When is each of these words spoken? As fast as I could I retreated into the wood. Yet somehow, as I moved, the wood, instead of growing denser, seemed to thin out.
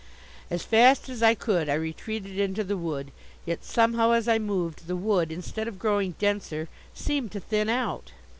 As 0.49 0.63
fast 0.63 1.09
as 1.09 1.21
I 1.21 1.35
could 1.35 1.69
I 1.69 1.75
retreated 1.75 2.39
into 2.39 2.63
the 2.63 2.75
wood. 2.75 3.11
Yet 3.45 3.63
somehow, 3.63 4.13
as 4.13 4.27
I 4.27 4.39
moved, 4.39 4.87
the 4.87 4.95
wood, 4.95 5.31
instead 5.31 5.67
of 5.67 5.77
growing 5.77 6.15
denser, 6.17 6.69
seemed 6.95 7.31
to 7.33 7.39
thin 7.39 7.69
out. 7.69 8.11